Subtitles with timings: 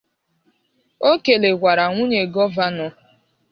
[1.09, 2.87] O kelekwara nwunye Gọvanọ